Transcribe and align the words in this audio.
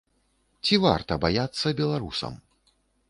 Ці 0.67 0.79
варта 0.85 1.17
баяцца 1.25 1.75
беларусам? 1.81 2.33